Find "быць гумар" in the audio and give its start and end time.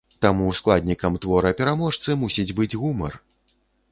2.61-3.13